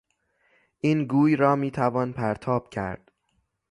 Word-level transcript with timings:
این 0.79 1.05
گوی 1.05 1.35
را 1.35 1.55
میتوان 1.55 2.13
پرتاب 2.13 2.69
کرد. 2.69 3.11